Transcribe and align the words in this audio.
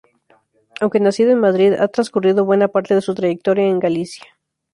Aunque 0.79 0.99
nacido 0.99 1.29
en 1.29 1.39
Madrid, 1.39 1.73
ha 1.73 1.87
transcurrido 1.87 2.43
buena 2.43 2.69
parte 2.69 2.95
de 2.95 3.03
su 3.03 3.13
trayectoria 3.13 3.67
en 3.67 3.77
Galicia. 3.77 4.25